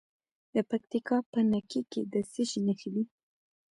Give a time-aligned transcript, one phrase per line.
[0.55, 3.03] د پکتیکا په نکې کې د څه شي نښې دي؟